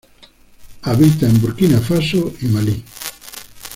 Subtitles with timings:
[0.81, 2.83] Habita en Burkina Faso y Malí.